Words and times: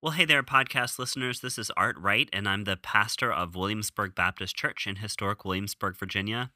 Well, 0.00 0.12
hey 0.12 0.26
there, 0.26 0.44
podcast 0.44 1.00
listeners. 1.00 1.40
This 1.40 1.58
is 1.58 1.72
Art 1.76 1.98
Wright, 1.98 2.28
and 2.32 2.48
I'm 2.48 2.62
the 2.62 2.76
pastor 2.76 3.32
of 3.32 3.56
Williamsburg 3.56 4.14
Baptist 4.14 4.54
Church 4.54 4.86
in 4.86 4.94
historic 4.94 5.44
Williamsburg, 5.44 5.96
Virginia. 5.96 6.52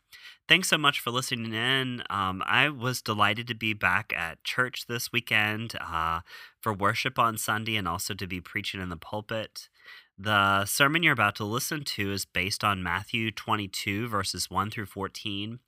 Thanks 0.47 0.69
so 0.69 0.79
much 0.79 1.01
for 1.01 1.11
listening 1.11 1.53
in. 1.53 2.05
Um, 2.09 2.45
I 2.47 2.69
was 2.69 3.03
delighted 3.03 3.49
to 3.49 3.57
be 3.57 3.73
back 3.73 4.13
at 4.17 4.45
church 4.45 4.87
this 4.87 5.11
weekend 5.11 5.75
uh, 5.81 6.21
for 6.61 6.73
worship 6.73 7.19
on 7.19 7.37
Sunday 7.37 7.75
and 7.75 7.89
also 7.89 8.15
to 8.15 8.29
be 8.29 8.41
preaching 8.41 8.81
in 8.81 8.91
the 8.91 8.97
pulpit. 8.97 9.69
The 10.17 10.65
sermon 10.65 11.03
you're 11.03 11.13
about 11.13 11.35
to 11.37 11.45
listen 11.45 11.83
to 11.83 12.13
is 12.13 12.25
based 12.25 12.63
on 12.63 12.81
Matthew 12.81 13.33
22, 13.33 14.07
verses 14.07 14.51
1 14.51 14.71
through 14.71 14.87
14. 14.87 15.59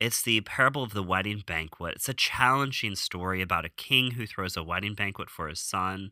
It's 0.00 0.20
the 0.20 0.40
parable 0.40 0.82
of 0.82 0.94
the 0.94 1.02
wedding 1.04 1.44
banquet. 1.46 1.94
It's 1.94 2.08
a 2.08 2.14
challenging 2.14 2.96
story 2.96 3.40
about 3.40 3.64
a 3.64 3.68
king 3.68 4.12
who 4.12 4.26
throws 4.26 4.56
a 4.56 4.64
wedding 4.64 4.94
banquet 4.94 5.30
for 5.30 5.46
his 5.46 5.60
son 5.60 6.10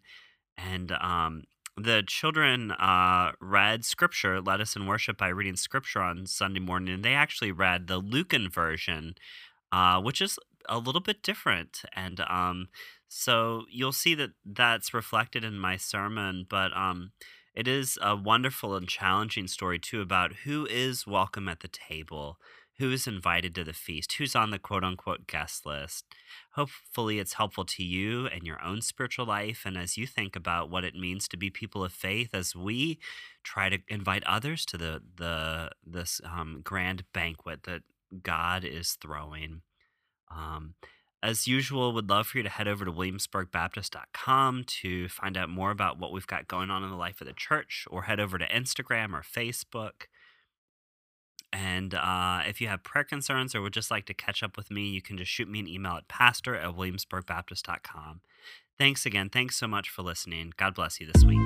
and 0.57 0.93
um, 0.93 1.45
the 1.77 2.03
children 2.07 2.73
uh, 2.73 3.33
read 3.41 3.85
scripture, 3.85 4.41
led 4.41 4.61
us 4.61 4.77
in 4.77 4.87
worship 4.87 5.17
by 5.17 5.29
reading 5.29 5.57
scripture 5.57 6.01
on 6.01 6.27
Sunday 6.27 6.61
morning. 6.61 6.95
And 6.95 7.05
they 7.05 7.15
actually 7.15 7.53
read 7.53 7.87
the 7.87 7.99
Lucan 7.99 8.51
version, 8.51 9.15
uh, 9.71 10.01
which 10.01 10.21
is 10.21 10.39
a 10.69 10.79
little 10.79 11.01
bit 11.01 11.23
different. 11.23 11.83
And 11.95 12.21
um, 12.21 12.69
so 13.09 13.65
you'll 13.71 13.93
see 13.93 14.15
that 14.17 14.31
that's 14.45 14.95
reflected 14.95 15.45
in 15.45 15.59
my 15.59 15.77
sermon. 15.77 16.47
But 16.49 16.77
um, 16.77 17.13
it 17.55 17.67
is 17.67 17.99
a 18.03 18.17
wonderful 18.17 18.77
and 18.77 18.89
challenging 18.89 19.47
story, 19.47 19.79
too, 19.79 20.01
about 20.01 20.35
who 20.45 20.67
is 20.71 21.07
welcome 21.07 21.49
at 21.49 21.61
the 21.61 21.69
table 21.69 22.39
who 22.79 22.91
is 22.91 23.07
invited 23.07 23.55
to 23.55 23.65
the 23.65 23.73
feast, 23.73 24.15
who's 24.15 24.35
on 24.35 24.51
the 24.51 24.59
quote 24.59 24.85
unquote 24.85 25.27
guest 25.27 25.67
list. 25.67 26.05
Hopefully, 26.53 27.19
it's 27.19 27.35
helpful 27.35 27.65
to 27.65 27.83
you 27.83 28.27
and 28.27 28.45
your 28.45 28.63
own 28.63 28.81
spiritual 28.81 29.27
life. 29.27 29.63
And 29.65 29.77
as 29.77 29.97
you 29.97 30.07
think 30.07 30.37
about 30.37 30.71
what 30.71 30.85
it 30.85 30.95
means 30.95 31.29
to 31.29 31.37
be 31.37 31.51
people 31.51 31.85
of 31.85 31.93
faith, 31.93 32.31
as 32.35 32.57
we 32.57 32.99
try 33.43 33.69
to 33.69 33.79
invite 33.89 34.25
others 34.25 34.65
to 34.67 34.79
the, 34.79 35.03
the 35.17 35.71
this 35.87 36.21
um, 36.25 36.61
grand 36.65 37.05
banquet 37.13 37.65
that 37.65 37.83
God 38.23 38.65
is 38.65 38.97
throwing. 39.01 39.63
Um, 40.31 40.75
as 41.23 41.47
usual, 41.47 41.93
would 41.93 42.11
love 42.11 42.27
for 42.27 42.39
you 42.39 42.43
to 42.43 42.49
head 42.49 42.67
over 42.67 42.85
to 42.85 42.93
williamsburgbaptist.com 42.93 44.65
to 44.65 45.09
find 45.09 45.37
out 45.37 45.49
more 45.49 45.71
about 45.71 45.99
what 45.99 46.13
we've 46.13 46.27
got 46.27 46.49
going 46.49 46.69
on 46.69 46.83
in 46.83 46.91
the 46.91 46.97
life 46.97 47.21
of 47.21 47.29
the 47.29 47.33
church, 47.33 47.87
or 47.91 48.03
head 48.03 48.19
over 48.19 48.39
to 48.39 48.49
Instagram 48.49 49.15
or 49.15 49.23
Facebook. 49.23 50.07
And 51.53 51.95
uh, 51.95 52.41
if 52.47 52.61
you 52.61 52.69
have 52.69 52.83
prayer 52.83 53.05
concerns 53.05 53.55
or 53.55 53.61
would 53.61 53.75
just 53.75 53.91
like 53.91 54.07
to 54.07 54.15
catch 54.15 54.43
up 54.43 54.57
with 54.57 54.71
me, 54.71 54.89
you 54.89 55.03
can 55.03 55.19
just 55.19 55.31
shoot 55.31 55.49
me 55.49 55.61
an 55.61 55.69
email 55.69 55.97
at 55.97 56.09
pastor 56.09 56.57
at 56.57 56.75
williamsburgbaptist.com. 56.75 58.21
Thanks 58.79 59.05
again. 59.05 59.29
Thanks 59.29 59.57
so 59.57 59.69
much 59.69 59.91
for 59.91 60.03
listening. 60.03 60.55
God 60.57 60.75
bless 60.75 60.99
you 61.01 61.07
this 61.13 61.25
week. 61.25 61.39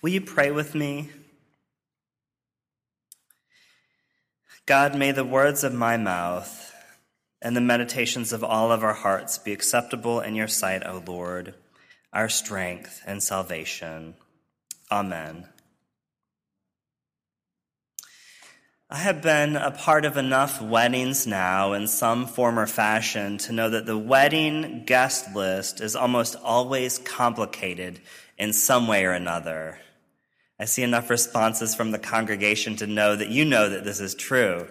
Will 0.00 0.10
you 0.10 0.20
pray 0.20 0.50
with 0.50 0.74
me? 0.74 1.10
God, 4.66 4.96
may 4.96 5.12
the 5.12 5.24
words 5.24 5.62
of 5.62 5.72
my 5.74 5.96
mouth 5.96 6.71
and 7.42 7.56
the 7.56 7.60
meditations 7.60 8.32
of 8.32 8.44
all 8.44 8.70
of 8.70 8.84
our 8.84 8.94
hearts 8.94 9.36
be 9.36 9.52
acceptable 9.52 10.20
in 10.20 10.36
your 10.36 10.48
sight, 10.48 10.86
O 10.86 11.02
Lord, 11.04 11.54
our 12.12 12.28
strength 12.28 13.02
and 13.04 13.22
salvation. 13.22 14.14
Amen. 14.90 15.48
I 18.88 18.98
have 18.98 19.22
been 19.22 19.56
a 19.56 19.70
part 19.70 20.04
of 20.04 20.18
enough 20.18 20.60
weddings 20.60 21.26
now 21.26 21.72
in 21.72 21.88
some 21.88 22.26
form 22.26 22.58
or 22.58 22.66
fashion 22.66 23.38
to 23.38 23.52
know 23.52 23.70
that 23.70 23.86
the 23.86 23.96
wedding 23.98 24.84
guest 24.84 25.34
list 25.34 25.80
is 25.80 25.96
almost 25.96 26.36
always 26.36 26.98
complicated 26.98 28.00
in 28.38 28.52
some 28.52 28.86
way 28.86 29.04
or 29.06 29.12
another. 29.12 29.80
I 30.60 30.66
see 30.66 30.82
enough 30.82 31.10
responses 31.10 31.74
from 31.74 31.90
the 31.90 31.98
congregation 31.98 32.76
to 32.76 32.86
know 32.86 33.16
that 33.16 33.30
you 33.30 33.44
know 33.46 33.68
that 33.70 33.82
this 33.82 33.98
is 33.98 34.14
true. 34.14 34.68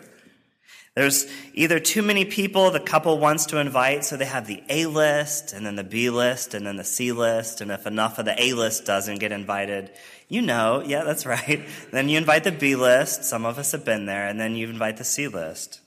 There's 0.94 1.26
either 1.54 1.80
too 1.80 2.02
many 2.02 2.26
people 2.26 2.70
the 2.70 2.80
couple 2.82 3.18
wants 3.18 3.46
to 3.48 3.60
invite, 3.60 4.04
so 4.04 4.18
they 4.18 4.26
have 4.26 4.46
the 4.46 4.62
A 4.68 4.88
list, 4.88 5.54
and 5.54 5.66
then 5.66 5.78
the 5.78 5.86
B 5.86 6.10
list, 6.10 6.54
and 6.54 6.68
then 6.68 6.76
the 6.76 6.84
C 6.84 7.14
list, 7.14 7.62
and 7.62 7.72
if 7.72 7.88
enough 7.88 8.20
of 8.20 8.26
the 8.26 8.42
A 8.42 8.52
list 8.54 8.86
doesn't 8.86 9.20
get 9.20 9.32
invited, 9.32 9.90
you 10.28 10.42
know, 10.42 10.84
yeah, 10.86 11.06
that's 11.06 11.26
right. 11.38 11.66
Then 11.92 12.10
you 12.10 12.18
invite 12.18 12.44
the 12.44 12.52
B 12.52 12.76
list, 12.76 13.24
some 13.24 13.46
of 13.46 13.58
us 13.58 13.72
have 13.72 13.86
been 13.86 14.06
there, 14.06 14.28
and 14.28 14.38
then 14.38 14.56
you 14.56 14.68
invite 14.70 14.98
the 14.98 15.06
C 15.06 15.30
list. 15.30 15.80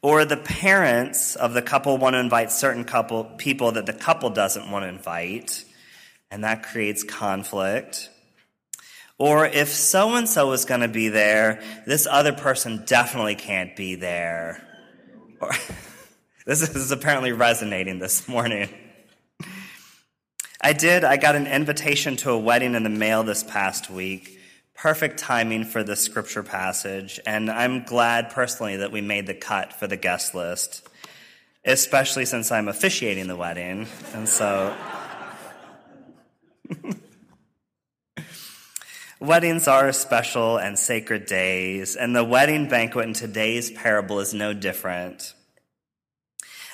Or 0.00 0.24
the 0.24 0.36
parents 0.36 1.34
of 1.34 1.52
the 1.52 1.60
couple 1.60 1.98
want 1.98 2.14
to 2.14 2.20
invite 2.20 2.52
certain 2.52 2.84
couple 2.84 3.24
people 3.24 3.72
that 3.72 3.86
the 3.86 3.92
couple 3.92 4.30
doesn't 4.30 4.70
want 4.70 4.84
to 4.84 4.88
invite, 4.88 5.64
and 6.30 6.44
that 6.44 6.62
creates 6.62 7.02
conflict. 7.02 8.10
Or 9.20 9.44
if 9.44 9.68
so 9.68 10.14
and 10.14 10.26
so 10.26 10.52
is 10.52 10.64
going 10.64 10.80
to 10.80 10.88
be 10.88 11.10
there, 11.10 11.62
this 11.86 12.08
other 12.10 12.32
person 12.32 12.84
definitely 12.86 13.34
can't 13.34 13.76
be 13.76 13.94
there. 13.94 14.66
Or, 15.42 15.50
this 16.46 16.62
is 16.62 16.90
apparently 16.90 17.32
resonating 17.32 17.98
this 17.98 18.26
morning. 18.26 18.70
I 20.62 20.72
did, 20.72 21.04
I 21.04 21.18
got 21.18 21.36
an 21.36 21.46
invitation 21.46 22.16
to 22.16 22.30
a 22.30 22.38
wedding 22.38 22.74
in 22.74 22.82
the 22.82 22.88
mail 22.88 23.22
this 23.22 23.42
past 23.42 23.90
week. 23.90 24.38
Perfect 24.74 25.18
timing 25.18 25.66
for 25.66 25.84
the 25.84 25.96
scripture 25.96 26.42
passage, 26.42 27.20
and 27.26 27.50
I'm 27.50 27.82
glad 27.82 28.30
personally 28.30 28.78
that 28.78 28.90
we 28.90 29.02
made 29.02 29.26
the 29.26 29.34
cut 29.34 29.74
for 29.74 29.86
the 29.86 29.98
guest 29.98 30.34
list, 30.34 30.88
especially 31.66 32.24
since 32.24 32.50
I'm 32.50 32.68
officiating 32.68 33.28
the 33.28 33.36
wedding. 33.36 33.86
And 34.14 34.26
so. 34.26 34.74
Weddings 39.20 39.68
are 39.68 39.92
special 39.92 40.56
and 40.56 40.78
sacred 40.78 41.26
days, 41.26 41.94
and 41.94 42.16
the 42.16 42.24
wedding 42.24 42.70
banquet 42.70 43.06
in 43.06 43.12
today's 43.12 43.70
parable 43.70 44.18
is 44.18 44.32
no 44.32 44.54
different. 44.54 45.34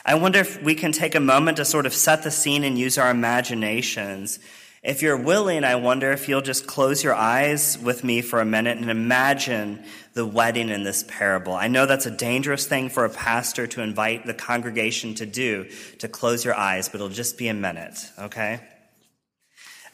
I 0.04 0.14
wonder 0.14 0.38
if 0.38 0.62
we 0.62 0.76
can 0.76 0.92
take 0.92 1.16
a 1.16 1.20
moment 1.20 1.56
to 1.56 1.64
sort 1.64 1.86
of 1.86 1.92
set 1.92 2.22
the 2.22 2.30
scene 2.30 2.62
and 2.62 2.78
use 2.78 2.98
our 2.98 3.10
imaginations. 3.10 4.38
If 4.84 5.02
you're 5.02 5.16
willing, 5.16 5.64
I 5.64 5.74
wonder 5.74 6.12
if 6.12 6.28
you'll 6.28 6.40
just 6.40 6.68
close 6.68 7.02
your 7.02 7.16
eyes 7.16 7.76
with 7.80 8.04
me 8.04 8.22
for 8.22 8.40
a 8.40 8.44
minute 8.44 8.78
and 8.78 8.90
imagine 8.90 9.84
the 10.14 10.24
wedding 10.24 10.68
in 10.68 10.84
this 10.84 11.04
parable. 11.08 11.52
I 11.52 11.66
know 11.66 11.84
that's 11.84 12.06
a 12.06 12.12
dangerous 12.12 12.64
thing 12.64 12.90
for 12.90 13.04
a 13.04 13.10
pastor 13.10 13.66
to 13.66 13.82
invite 13.82 14.24
the 14.24 14.34
congregation 14.34 15.16
to 15.16 15.26
do, 15.26 15.68
to 15.98 16.06
close 16.06 16.44
your 16.44 16.54
eyes, 16.54 16.88
but 16.88 16.96
it'll 16.96 17.08
just 17.08 17.38
be 17.38 17.48
a 17.48 17.54
minute, 17.54 18.08
okay? 18.20 18.60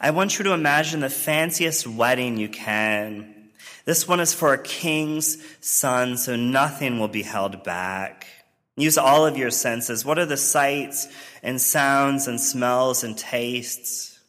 I 0.03 0.11
want 0.11 0.37
you 0.37 0.43
to 0.43 0.51
imagine 0.51 0.99
the 0.99 1.09
fanciest 1.09 1.87
wedding 1.87 2.35
you 2.35 2.49
can. 2.49 3.51
This 3.85 4.05
one 4.05 4.19
is 4.19 4.33
for 4.33 4.51
a 4.51 4.61
king's 4.61 5.37
son, 5.61 6.17
so 6.17 6.35
nothing 6.35 6.99
will 6.99 7.07
be 7.07 7.21
held 7.21 7.63
back. 7.63 8.27
Use 8.75 8.97
all 8.97 9.25
of 9.25 9.37
your 9.37 9.49
senses. 9.49 10.03
What 10.03 10.19
are 10.19 10.25
the 10.25 10.35
sights 10.35 11.07
and 11.41 11.61
sounds 11.61 12.27
and 12.27 12.41
smells 12.41 13.05
and 13.05 13.17
tastes? 13.17 14.19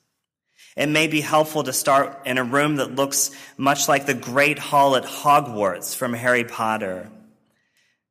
It 0.77 0.87
may 0.87 1.09
be 1.09 1.21
helpful 1.21 1.65
to 1.65 1.73
start 1.73 2.21
in 2.25 2.39
a 2.39 2.45
room 2.45 2.77
that 2.77 2.95
looks 2.95 3.33
much 3.57 3.89
like 3.89 4.07
the 4.07 4.15
Great 4.15 4.61
Hall 4.61 4.95
at 4.95 5.03
Hogwarts 5.03 5.97
from 5.97 6.13
Harry 6.13 6.45
Potter. 6.45 7.11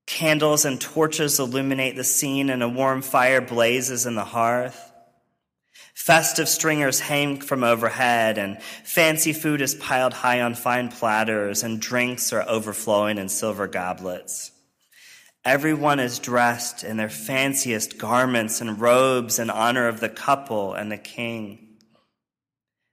Candles 0.05 0.65
and 0.65 0.81
torches 0.81 1.39
illuminate 1.39 1.95
the 1.95 2.03
scene, 2.03 2.49
and 2.49 2.61
a 2.61 2.67
warm 2.67 3.01
fire 3.01 3.39
blazes 3.39 4.05
in 4.05 4.15
the 4.15 4.25
hearth. 4.25 4.92
Festive 5.93 6.49
stringers 6.49 6.99
hang 6.99 7.39
from 7.39 7.63
overhead, 7.63 8.37
and 8.37 8.61
fancy 8.83 9.31
food 9.31 9.61
is 9.61 9.75
piled 9.75 10.13
high 10.13 10.41
on 10.41 10.55
fine 10.55 10.89
platters, 10.89 11.63
and 11.63 11.79
drinks 11.79 12.33
are 12.33 12.43
overflowing 12.47 13.17
in 13.17 13.29
silver 13.29 13.67
goblets. 13.67 14.51
Everyone 15.45 15.99
is 15.99 16.19
dressed 16.19 16.83
in 16.83 16.97
their 16.97 17.09
fanciest 17.09 17.97
garments 17.97 18.59
and 18.61 18.79
robes 18.79 19.39
in 19.39 19.49
honor 19.49 19.87
of 19.87 19.99
the 19.99 20.09
couple 20.09 20.73
and 20.73 20.91
the 20.91 20.97
king. 20.97 21.77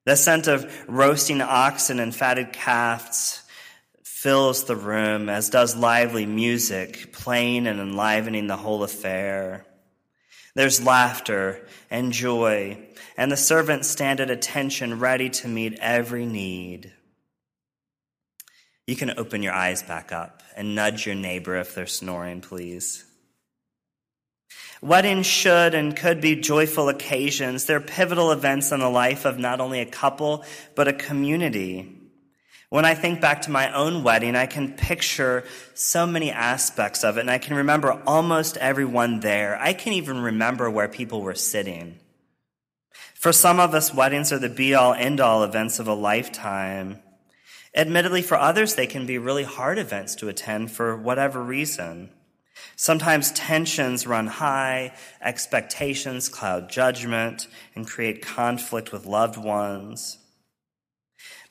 The 0.05 0.17
scent 0.17 0.49
of 0.49 0.71
roasting 0.89 1.41
oxen 1.41 2.01
and 2.01 2.15
fatted 2.15 2.53
calves 2.53 3.43
fills 4.03 4.65
the 4.65 4.77
room, 4.77 5.29
as 5.29 5.49
does 5.49 5.77
lively 5.77 6.27
music, 6.27 7.13
playing 7.13 7.67
and 7.67 7.81
enlivening 7.81 8.47
the 8.47 8.57
whole 8.57 8.83
affair. 8.83 9.65
There's 10.55 10.85
laughter 10.85 11.67
and 11.91 12.13
joy, 12.13 12.79
and 13.17 13.31
the 13.31 13.37
servants 13.37 13.89
stand 13.89 14.21
at 14.21 14.31
attention, 14.31 14.99
ready 14.99 15.31
to 15.31 15.49
meet 15.49 15.79
every 15.81 16.27
need. 16.27 16.93
You 18.87 18.97
can 18.97 19.17
open 19.17 19.43
your 19.43 19.53
eyes 19.53 19.83
back 19.83 20.11
up 20.11 20.43
and 20.57 20.75
nudge 20.75 21.07
your 21.07 21.15
neighbor 21.15 21.57
if 21.57 21.75
they're 21.75 21.87
snoring, 21.87 22.41
please. 22.41 23.05
Weddings 24.83 25.27
should 25.27 25.75
and 25.75 25.95
could 25.95 26.21
be 26.21 26.37
joyful 26.37 26.89
occasions. 26.89 27.67
They're 27.67 27.81
pivotal 27.81 28.33
events 28.33 28.73
in 28.73 28.81
the 28.81 28.89
life 28.89 29.27
of 29.27 29.39
not 29.39 29.61
only 29.61 29.81
a 29.81 29.87
couple, 29.87 30.45
but 30.75 30.89
a 30.89 30.93
community. 30.93 32.00
When 32.71 32.85
I 32.85 32.95
think 32.95 33.21
back 33.21 33.43
to 33.43 33.51
my 33.51 33.73
own 33.73 34.05
wedding, 34.05 34.37
I 34.37 34.47
can 34.47 34.75
picture 34.75 35.43
so 35.75 36.07
many 36.07 36.31
aspects 36.31 37.03
of 37.03 37.19
it, 37.19 37.23
and 37.23 37.31
I 37.31 37.39
can 37.39 37.57
remember 37.57 38.01
almost 38.07 38.57
everyone 38.59 39.19
there. 39.21 39.61
I 39.61 39.73
can 39.73 39.93
even 39.93 40.21
remember 40.21 40.71
where 40.71 40.87
people 40.87 41.21
were 41.21 41.35
sitting. 41.35 41.99
For 43.15 43.33
some 43.33 43.59
of 43.59 43.75
us, 43.75 43.93
weddings 43.93 44.33
are 44.33 44.39
the 44.39 44.49
be 44.49 44.73
all 44.73 44.95
end 44.95 45.21
all 45.21 45.43
events 45.43 45.81
of 45.81 45.89
a 45.89 45.95
lifetime. 45.95 47.01
Admittedly, 47.75 48.23
for 48.23 48.39
others, 48.39 48.77
they 48.77 48.87
can 48.87 49.05
be 49.05 49.19
really 49.19 49.45
hard 49.45 49.77
events 49.77 50.15
to 50.15 50.29
attend 50.29 50.71
for 50.71 50.97
whatever 50.97 51.43
reason. 51.43 52.11
Sometimes 52.77 53.33
tensions 53.33 54.07
run 54.07 54.29
high, 54.29 54.95
expectations 55.21 56.29
cloud 56.29 56.71
judgment, 56.71 57.49
and 57.75 57.85
create 57.85 58.23
conflict 58.23 58.93
with 58.93 59.07
loved 59.07 59.37
ones. 59.37 60.19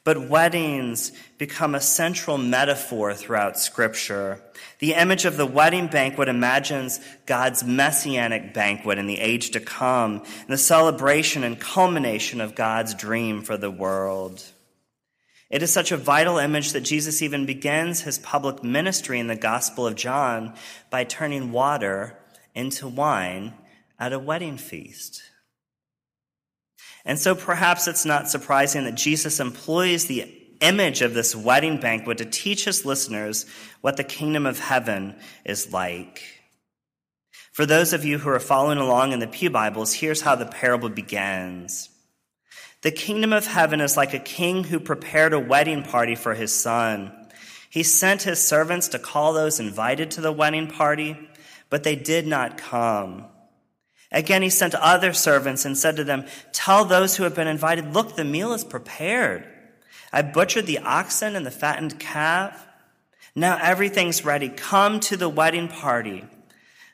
But 0.03 0.29
weddings 0.29 1.11
become 1.37 1.75
a 1.75 1.81
central 1.81 2.37
metaphor 2.37 3.13
throughout 3.13 3.59
Scripture. 3.59 4.41
The 4.79 4.93
image 4.93 5.25
of 5.25 5.37
the 5.37 5.45
wedding 5.45 5.87
banquet 5.87 6.29
imagines 6.29 6.99
God's 7.25 7.63
messianic 7.63 8.53
banquet 8.53 8.97
in 8.97 9.07
the 9.07 9.19
age 9.19 9.51
to 9.51 9.59
come, 9.59 10.23
and 10.41 10.49
the 10.49 10.57
celebration 10.57 11.43
and 11.43 11.59
culmination 11.59 12.39
of 12.41 12.55
God's 12.55 12.95
dream 12.95 13.41
for 13.41 13.57
the 13.57 13.71
world. 13.71 14.43
It 15.49 15.63
is 15.63 15.73
such 15.73 15.91
a 15.91 15.97
vital 15.97 16.37
image 16.37 16.73
that 16.73 16.81
Jesus 16.81 17.21
even 17.21 17.45
begins 17.45 18.01
his 18.01 18.19
public 18.19 18.63
ministry 18.63 19.19
in 19.19 19.27
the 19.27 19.35
Gospel 19.35 19.87
of 19.87 19.95
John 19.95 20.53
by 20.89 21.03
turning 21.03 21.51
water 21.51 22.17
into 22.53 22.87
wine 22.87 23.53
at 23.99 24.13
a 24.13 24.19
wedding 24.19 24.57
feast. 24.57 25.23
And 27.05 27.17
so 27.17 27.35
perhaps 27.35 27.87
it's 27.87 28.05
not 28.05 28.29
surprising 28.29 28.83
that 28.83 28.95
Jesus 28.95 29.39
employs 29.39 30.05
the 30.05 30.35
image 30.61 31.01
of 31.01 31.13
this 31.13 31.35
wedding 31.35 31.79
banquet 31.79 32.17
to 32.17 32.25
teach 32.25 32.65
his 32.65 32.85
listeners 32.85 33.45
what 33.81 33.97
the 33.97 34.03
kingdom 34.03 34.45
of 34.45 34.59
heaven 34.59 35.15
is 35.45 35.71
like. 35.71 36.21
For 37.51 37.65
those 37.65 37.93
of 37.93 38.05
you 38.05 38.19
who 38.19 38.29
are 38.29 38.39
following 38.39 38.77
along 38.77 39.11
in 39.11 39.19
the 39.19 39.27
Pew 39.27 39.49
Bibles, 39.49 39.93
here's 39.93 40.21
how 40.21 40.35
the 40.35 40.45
parable 40.45 40.89
begins. 40.89 41.89
The 42.81 42.91
kingdom 42.91 43.33
of 43.33 43.45
heaven 43.45 43.81
is 43.81 43.97
like 43.97 44.13
a 44.13 44.19
king 44.19 44.63
who 44.63 44.79
prepared 44.79 45.33
a 45.33 45.39
wedding 45.39 45.83
party 45.83 46.15
for 46.15 46.33
his 46.33 46.53
son. 46.53 47.11
He 47.69 47.83
sent 47.83 48.23
his 48.23 48.39
servants 48.39 48.87
to 48.89 48.99
call 48.99 49.33
those 49.33 49.59
invited 49.59 50.11
to 50.11 50.21
the 50.21 50.31
wedding 50.31 50.67
party, 50.67 51.17
but 51.69 51.83
they 51.83 51.95
did 51.95 52.25
not 52.25 52.57
come. 52.57 53.25
Again, 54.11 54.41
he 54.41 54.49
sent 54.49 54.73
other 54.75 55.13
servants 55.13 55.65
and 55.65 55.77
said 55.77 55.95
to 55.97 56.03
them, 56.03 56.25
Tell 56.51 56.83
those 56.83 57.15
who 57.15 57.23
have 57.23 57.35
been 57.35 57.47
invited, 57.47 57.93
look, 57.93 58.15
the 58.15 58.25
meal 58.25 58.53
is 58.53 58.63
prepared. 58.63 59.47
I 60.11 60.23
butchered 60.23 60.65
the 60.65 60.79
oxen 60.79 61.35
and 61.35 61.45
the 61.45 61.51
fattened 61.51 61.99
calf. 61.99 62.67
Now 63.35 63.59
everything's 63.61 64.25
ready. 64.25 64.49
Come 64.49 64.99
to 65.01 65.17
the 65.17 65.29
wedding 65.29 65.67
party. 65.67 66.25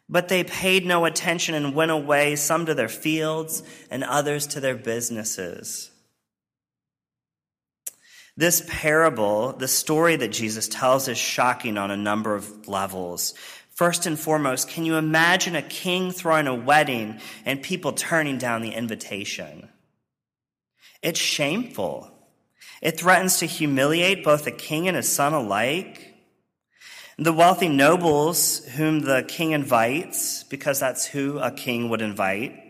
But 0.09 0.27
they 0.27 0.43
paid 0.43 0.85
no 0.85 1.05
attention 1.05 1.55
and 1.55 1.73
went 1.73 1.91
away, 1.91 2.35
some 2.35 2.65
to 2.67 2.73
their 2.73 2.89
fields 2.89 3.63
and 3.89 4.03
others 4.03 4.45
to 4.47 4.59
their 4.59 4.75
businesses. 4.75 5.89
This 8.37 8.61
parable, 8.67 9.53
the 9.53 9.67
story 9.67 10.17
that 10.17 10.27
Jesus 10.27 10.67
tells, 10.67 11.07
is 11.07 11.17
shocking 11.17 11.77
on 11.77 11.89
a 11.89 11.97
number 11.97 12.35
of 12.35 12.67
levels. 12.67 13.33
First 13.75 14.05
and 14.05 14.17
foremost, 14.17 14.69
can 14.69 14.85
you 14.85 14.95
imagine 14.95 15.53
a 15.53 15.61
king 15.61 16.11
throwing 16.11 16.47
a 16.47 16.55
wedding 16.55 17.19
and 17.43 17.61
people 17.61 17.91
turning 17.91 18.37
down 18.37 18.61
the 18.61 18.71
invitation? 18.71 19.67
It's 21.01 21.19
shameful. 21.19 22.09
It 22.81 22.97
threatens 22.97 23.39
to 23.39 23.45
humiliate 23.45 24.23
both 24.23 24.45
the 24.45 24.51
king 24.51 24.87
and 24.87 24.95
his 24.95 25.11
son 25.11 25.33
alike. 25.33 26.13
The 27.17 27.33
wealthy 27.33 27.67
nobles 27.67 28.65
whom 28.65 29.01
the 29.01 29.23
king 29.27 29.51
invites, 29.51 30.43
because 30.43 30.79
that's 30.79 31.05
who 31.05 31.39
a 31.39 31.51
king 31.51 31.89
would 31.89 32.01
invite, 32.01 32.64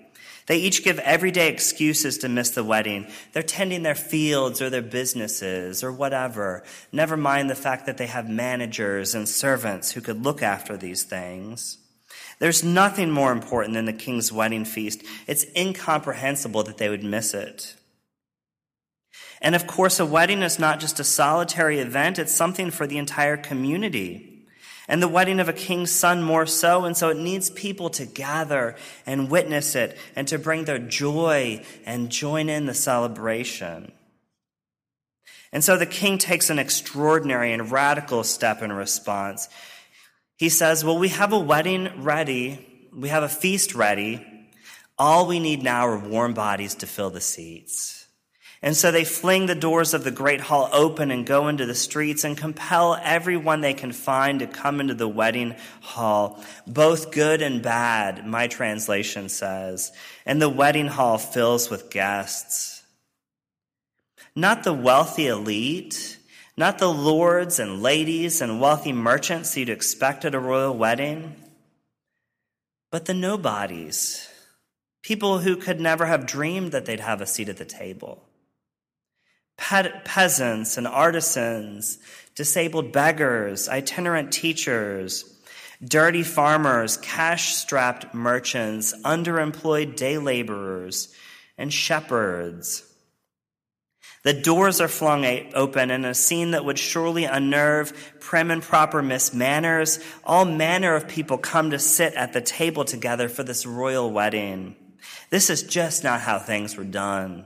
they 0.47 0.57
each 0.57 0.83
give 0.83 0.99
everyday 0.99 1.49
excuses 1.49 2.19
to 2.19 2.29
miss 2.29 2.51
the 2.51 2.63
wedding. 2.63 3.07
They're 3.33 3.43
tending 3.43 3.83
their 3.83 3.95
fields 3.95 4.61
or 4.61 4.69
their 4.69 4.81
businesses 4.81 5.83
or 5.83 5.91
whatever. 5.91 6.63
Never 6.91 7.17
mind 7.17 7.49
the 7.49 7.55
fact 7.55 7.87
that 7.87 7.97
they 7.97 8.07
have 8.07 8.29
managers 8.29 9.15
and 9.15 9.27
servants 9.27 9.91
who 9.91 10.01
could 10.01 10.23
look 10.23 10.43
after 10.43 10.77
these 10.77 11.03
things. 11.03 11.79
There's 12.39 12.63
nothing 12.63 13.09
more 13.09 13.31
important 13.31 13.73
than 13.73 13.85
the 13.85 13.93
king's 13.93 14.31
wedding 14.31 14.65
feast. 14.65 15.01
It's 15.25 15.45
incomprehensible 15.55 16.63
that 16.63 16.77
they 16.77 16.89
would 16.89 17.03
miss 17.03 17.33
it. 17.33 17.75
And 19.41 19.55
of 19.55 19.67
course, 19.67 19.99
a 19.99 20.05
wedding 20.05 20.41
is 20.41 20.59
not 20.59 20.79
just 20.79 20.99
a 20.99 21.03
solitary 21.03 21.79
event, 21.79 22.19
it's 22.19 22.33
something 22.33 22.71
for 22.71 22.87
the 22.87 22.97
entire 22.97 23.37
community 23.37 24.34
and 24.87 25.01
the 25.01 25.07
wedding 25.07 25.39
of 25.39 25.49
a 25.49 25.53
king's 25.53 25.91
son 25.91 26.21
more 26.21 26.45
so. 26.45 26.85
And 26.85 26.95
so 26.95 27.09
it 27.09 27.17
needs 27.17 27.49
people 27.49 27.89
to 27.91 28.05
gather 28.05 28.75
and 29.05 29.31
witness 29.31 29.75
it 29.75 29.97
and 30.15 30.27
to 30.27 30.37
bring 30.37 30.65
their 30.65 30.79
joy 30.79 31.63
and 31.85 32.09
join 32.09 32.49
in 32.49 32.65
the 32.65 32.73
celebration. 32.73 33.91
And 35.51 35.63
so 35.63 35.77
the 35.77 35.85
king 35.85 36.17
takes 36.17 36.49
an 36.49 36.59
extraordinary 36.59 37.53
and 37.53 37.71
radical 37.71 38.23
step 38.23 38.61
in 38.61 38.73
response. 38.73 39.47
He 40.37 40.49
says, 40.49 40.83
Well, 40.83 40.99
we 40.99 41.09
have 41.09 41.31
a 41.31 41.39
wedding 41.39 42.03
ready, 42.03 42.89
we 42.93 43.09
have 43.09 43.23
a 43.23 43.29
feast 43.29 43.73
ready. 43.73 44.25
All 44.97 45.27
we 45.27 45.39
need 45.39 45.61
now 45.61 45.87
are 45.87 45.97
warm 45.97 46.33
bodies 46.33 46.75
to 46.75 46.87
fill 46.87 47.09
the 47.09 47.19
seats. 47.19 48.04
And 48.65 48.75
so 48.75 48.89
they 48.89 49.05
fling 49.05 49.45
the 49.45 49.53
doors 49.53 49.93
of 49.93 50.03
the 50.03 50.09
great 50.09 50.41
hall 50.41 50.69
open 50.73 51.11
and 51.11 51.23
go 51.23 51.49
into 51.49 51.67
the 51.67 51.75
streets 51.75 52.23
and 52.23 52.35
compel 52.35 52.99
everyone 52.99 53.61
they 53.61 53.75
can 53.75 53.91
find 53.91 54.39
to 54.39 54.47
come 54.47 54.81
into 54.81 54.95
the 54.95 55.07
wedding 55.07 55.55
hall, 55.81 56.43
both 56.65 57.11
good 57.11 57.43
and 57.43 57.61
bad, 57.61 58.25
my 58.25 58.47
translation 58.47 59.29
says. 59.29 59.91
And 60.25 60.41
the 60.41 60.49
wedding 60.49 60.87
hall 60.87 61.19
fills 61.19 61.69
with 61.69 61.91
guests. 61.91 62.81
Not 64.35 64.63
the 64.63 64.73
wealthy 64.73 65.27
elite, 65.27 66.17
not 66.57 66.79
the 66.79 66.91
lords 66.91 67.59
and 67.59 67.83
ladies 67.83 68.41
and 68.41 68.59
wealthy 68.59 68.93
merchants 68.93 69.55
you'd 69.55 69.69
expect 69.69 70.25
at 70.25 70.33
a 70.33 70.39
royal 70.39 70.75
wedding, 70.75 71.35
but 72.91 73.05
the 73.05 73.13
nobodies, 73.13 74.27
people 75.03 75.37
who 75.37 75.55
could 75.55 75.79
never 75.79 76.07
have 76.07 76.25
dreamed 76.25 76.71
that 76.71 76.87
they'd 76.87 76.99
have 76.99 77.21
a 77.21 77.27
seat 77.27 77.47
at 77.47 77.57
the 77.57 77.65
table 77.65 78.23
peasants 79.57 80.77
and 80.77 80.87
artisans, 80.87 81.97
disabled 82.35 82.91
beggars, 82.91 83.69
itinerant 83.69 84.31
teachers, 84.31 85.23
dirty 85.83 86.23
farmers, 86.23 86.97
cash 86.97 87.55
strapped 87.55 88.13
merchants, 88.13 88.93
underemployed 89.03 89.95
day 89.95 90.17
laborers, 90.17 91.13
and 91.57 91.71
shepherds. 91.71 92.83
The 94.23 94.33
doors 94.33 94.81
are 94.81 94.87
flung 94.87 95.23
open 95.53 95.91
in 95.91 96.03
a 96.03 96.15
scene 96.15 96.51
that 96.51 96.65
would 96.65 96.79
surely 96.79 97.25
unnerve 97.25 98.15
prim 98.19 98.49
and 98.49 98.61
proper 98.61 99.03
Miss 99.03 99.35
Manners. 99.35 99.99
All 100.23 100.45
manner 100.45 100.95
of 100.95 101.07
people 101.07 101.37
come 101.37 101.69
to 101.69 101.77
sit 101.77 102.15
at 102.15 102.33
the 102.33 102.41
table 102.41 102.85
together 102.85 103.29
for 103.29 103.43
this 103.43 103.67
royal 103.67 104.09
wedding. 104.09 104.75
This 105.29 105.51
is 105.51 105.61
just 105.61 106.03
not 106.03 106.21
how 106.21 106.39
things 106.39 106.75
were 106.75 106.83
done. 106.83 107.45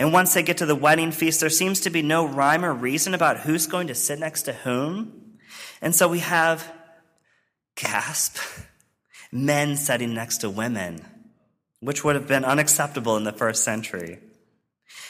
And 0.00 0.14
once 0.14 0.32
they 0.32 0.42
get 0.42 0.56
to 0.56 0.66
the 0.66 0.74
wedding 0.74 1.12
feast, 1.12 1.40
there 1.40 1.50
seems 1.50 1.80
to 1.80 1.90
be 1.90 2.00
no 2.00 2.26
rhyme 2.26 2.64
or 2.64 2.72
reason 2.72 3.12
about 3.12 3.40
who's 3.40 3.66
going 3.66 3.88
to 3.88 3.94
sit 3.94 4.18
next 4.18 4.44
to 4.44 4.54
whom. 4.54 5.36
And 5.82 5.94
so 5.94 6.08
we 6.08 6.20
have, 6.20 6.66
gasp, 7.74 8.38
men 9.32 9.76
sitting 9.76 10.14
next 10.14 10.38
to 10.38 10.48
women, 10.48 11.04
which 11.80 12.02
would 12.02 12.14
have 12.14 12.26
been 12.26 12.46
unacceptable 12.46 13.18
in 13.18 13.24
the 13.24 13.32
first 13.32 13.62
century. 13.62 14.20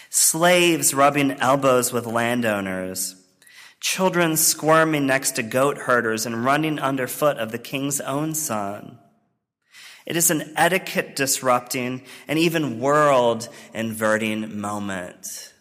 Slaves 0.09 0.93
rubbing 0.93 1.39
elbows 1.39 1.93
with 1.93 2.05
landowners. 2.05 3.15
Children 3.79 4.37
squirming 4.37 5.07
next 5.07 5.37
to 5.37 5.45
goat 5.45 5.79
herders 5.79 6.27
and 6.27 6.45
running 6.45 6.81
underfoot 6.81 7.37
of 7.37 7.53
the 7.53 7.59
king's 7.59 8.01
own 8.01 8.35
son. 8.35 8.99
It 10.07 10.17
is 10.17 10.31
an 10.31 10.53
etiquette 10.57 11.17
disrupting 11.17 12.03
and 12.27 12.39
even 12.39 12.81
world 12.81 13.49
inverting 13.75 14.61
moment. 14.61 15.53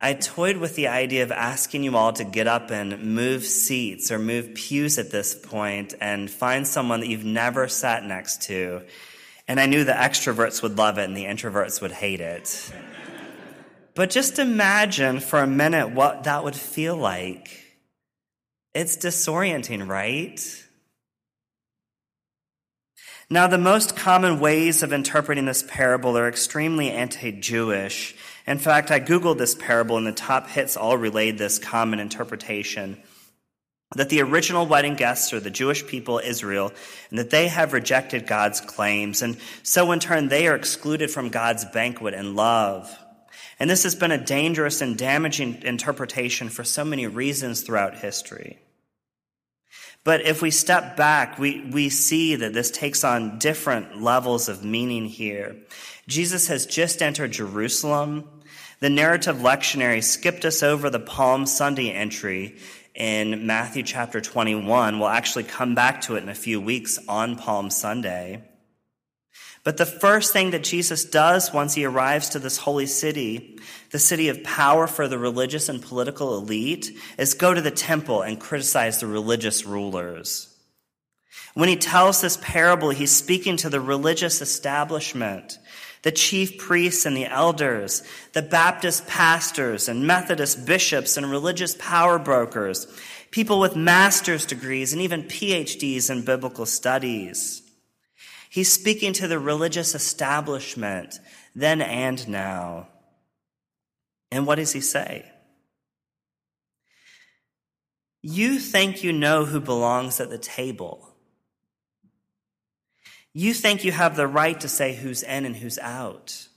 I 0.00 0.14
toyed 0.14 0.58
with 0.58 0.76
the 0.76 0.88
idea 0.88 1.24
of 1.24 1.32
asking 1.32 1.82
you 1.82 1.96
all 1.96 2.12
to 2.12 2.24
get 2.24 2.46
up 2.46 2.70
and 2.70 3.16
move 3.16 3.44
seats 3.44 4.12
or 4.12 4.18
move 4.20 4.54
pews 4.54 4.96
at 4.96 5.10
this 5.10 5.34
point 5.34 5.94
and 6.00 6.30
find 6.30 6.68
someone 6.68 7.00
that 7.00 7.08
you've 7.08 7.24
never 7.24 7.66
sat 7.66 8.04
next 8.04 8.42
to. 8.42 8.82
And 9.48 9.58
I 9.58 9.66
knew 9.66 9.82
the 9.82 9.92
extroverts 9.92 10.62
would 10.62 10.78
love 10.78 10.98
it 10.98 11.04
and 11.04 11.16
the 11.16 11.24
introverts 11.24 11.82
would 11.82 11.90
hate 11.90 12.20
it. 12.20 12.72
but 13.96 14.10
just 14.10 14.38
imagine 14.38 15.18
for 15.18 15.40
a 15.40 15.48
minute 15.48 15.90
what 15.90 16.24
that 16.24 16.44
would 16.44 16.54
feel 16.54 16.96
like. 16.96 17.50
It's 18.74 18.96
disorienting, 18.96 19.88
right? 19.88 20.40
Now, 23.30 23.46
the 23.46 23.58
most 23.58 23.94
common 23.94 24.40
ways 24.40 24.82
of 24.82 24.92
interpreting 24.92 25.44
this 25.44 25.62
parable 25.62 26.16
are 26.16 26.28
extremely 26.28 26.90
anti 26.90 27.30
Jewish, 27.30 28.14
In 28.46 28.58
fact, 28.58 28.90
I 28.90 29.00
Googled 29.00 29.36
this 29.36 29.54
parable, 29.54 29.98
and 29.98 30.06
the 30.06 30.12
top 30.12 30.48
hits 30.48 30.78
all 30.78 30.96
relayed 30.96 31.36
this 31.36 31.58
common 31.58 32.00
interpretation 32.00 32.96
that 33.96 34.08
the 34.08 34.22
original 34.22 34.66
wedding 34.66 34.94
guests 34.94 35.32
are 35.32 35.40
the 35.40 35.50
Jewish 35.50 35.86
people, 35.86 36.18
Israel, 36.18 36.72
and 37.10 37.18
that 37.18 37.30
they 37.30 37.48
have 37.48 37.72
rejected 37.72 38.26
God's 38.26 38.60
claims. 38.60 39.22
And 39.22 39.38
so, 39.62 39.92
in 39.92 40.00
turn, 40.00 40.28
they 40.28 40.46
are 40.46 40.54
excluded 40.54 41.10
from 41.10 41.28
God's 41.28 41.64
banquet 41.66 42.14
and 42.14 42.36
love. 42.36 42.94
And 43.58 43.68
this 43.68 43.82
has 43.82 43.94
been 43.94 44.12
a 44.12 44.24
dangerous 44.24 44.80
and 44.80 44.96
damaging 44.96 45.62
interpretation 45.62 46.48
for 46.48 46.64
so 46.64 46.84
many 46.84 47.06
reasons 47.06 47.62
throughout 47.62 47.98
history. 47.98 48.58
But 50.04 50.22
if 50.22 50.40
we 50.40 50.50
step 50.50 50.96
back, 50.96 51.38
we, 51.38 51.68
we 51.70 51.88
see 51.88 52.36
that 52.36 52.54
this 52.54 52.70
takes 52.70 53.04
on 53.04 53.38
different 53.38 54.00
levels 54.00 54.48
of 54.48 54.64
meaning 54.64 55.06
here. 55.06 55.56
Jesus 56.06 56.48
has 56.48 56.64
just 56.64 57.02
entered 57.02 57.32
Jerusalem. 57.32 58.28
The 58.80 58.88
narrative 58.88 59.36
lectionary 59.36 60.02
skipped 60.02 60.44
us 60.44 60.62
over 60.62 60.88
the 60.88 61.00
Palm 61.00 61.46
Sunday 61.46 61.90
entry 61.90 62.56
in 62.94 63.46
Matthew 63.46 63.82
chapter 63.82 64.20
21. 64.20 64.98
We'll 64.98 65.08
actually 65.08 65.44
come 65.44 65.74
back 65.74 66.00
to 66.02 66.16
it 66.16 66.22
in 66.22 66.28
a 66.28 66.34
few 66.34 66.60
weeks 66.60 66.98
on 67.08 67.36
Palm 67.36 67.70
Sunday. 67.70 68.47
But 69.68 69.76
the 69.76 69.84
first 69.84 70.32
thing 70.32 70.52
that 70.52 70.64
Jesus 70.64 71.04
does 71.04 71.52
once 71.52 71.74
he 71.74 71.84
arrives 71.84 72.30
to 72.30 72.38
this 72.38 72.56
holy 72.56 72.86
city, 72.86 73.58
the 73.90 73.98
city 73.98 74.30
of 74.30 74.42
power 74.42 74.86
for 74.86 75.08
the 75.08 75.18
religious 75.18 75.68
and 75.68 75.82
political 75.82 76.38
elite, 76.38 76.98
is 77.18 77.34
go 77.34 77.52
to 77.52 77.60
the 77.60 77.70
temple 77.70 78.22
and 78.22 78.40
criticize 78.40 78.98
the 78.98 79.06
religious 79.06 79.66
rulers. 79.66 80.48
When 81.52 81.68
he 81.68 81.76
tells 81.76 82.22
this 82.22 82.38
parable, 82.38 82.88
he's 82.88 83.10
speaking 83.10 83.58
to 83.58 83.68
the 83.68 83.78
religious 83.78 84.40
establishment, 84.40 85.58
the 86.00 86.12
chief 86.12 86.56
priests 86.56 87.04
and 87.04 87.14
the 87.14 87.26
elders, 87.26 88.02
the 88.32 88.40
Baptist 88.40 89.06
pastors 89.06 89.86
and 89.86 90.06
Methodist 90.06 90.64
bishops 90.64 91.18
and 91.18 91.30
religious 91.30 91.76
power 91.78 92.18
brokers, 92.18 92.86
people 93.30 93.60
with 93.60 93.76
master's 93.76 94.46
degrees 94.46 94.94
and 94.94 95.02
even 95.02 95.24
PhDs 95.24 96.08
in 96.08 96.24
biblical 96.24 96.64
studies. 96.64 97.67
He's 98.50 98.72
speaking 98.72 99.12
to 99.14 99.28
the 99.28 99.38
religious 99.38 99.94
establishment 99.94 101.20
then 101.54 101.82
and 101.82 102.28
now. 102.28 102.88
And 104.30 104.46
what 104.46 104.56
does 104.56 104.72
he 104.72 104.80
say? 104.80 105.30
You 108.22 108.58
think 108.58 109.02
you 109.02 109.12
know 109.12 109.44
who 109.44 109.60
belongs 109.60 110.20
at 110.20 110.30
the 110.30 110.38
table. 110.38 111.14
You 113.32 113.54
think 113.54 113.84
you 113.84 113.92
have 113.92 114.16
the 114.16 114.26
right 114.26 114.58
to 114.60 114.68
say 114.68 114.94
who's 114.94 115.22
in 115.22 115.46
and 115.46 115.56
who's 115.56 115.78
out. 115.78 116.48